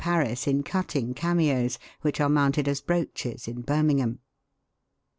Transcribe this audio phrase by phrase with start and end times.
[0.03, 4.17] Paris in cutting ca meos, which are mounted as brooches in Birmingham.